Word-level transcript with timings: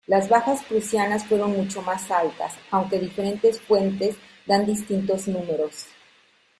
Las 0.07 0.29
bajas 0.29 0.63
prusianas 0.63 1.27
fueron 1.27 1.51
mucho 1.51 1.83
más 1.83 2.09
altas, 2.09 2.55
aunque 2.71 2.97
diferentes 2.97 3.61
fuentes 3.61 4.15
dan 4.47 4.65
distintos 4.65 5.27
números. 5.27 5.85